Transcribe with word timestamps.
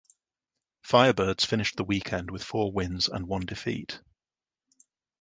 Firebirds 0.83 1.45
finished 1.45 1.75
the 1.77 1.83
weekend 1.83 2.31
with 2.31 2.43
four 2.43 2.71
wins 2.71 3.07
and 3.07 3.27
one 3.27 3.45
defeat. 3.45 4.01